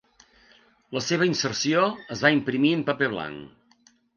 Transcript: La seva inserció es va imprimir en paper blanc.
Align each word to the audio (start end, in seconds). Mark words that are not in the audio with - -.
La 0.97 1.03
seva 1.09 1.27
inserció 1.33 1.83
es 2.17 2.25
va 2.27 2.33
imprimir 2.39 2.73
en 2.79 2.85
paper 2.89 3.11
blanc. 3.17 3.89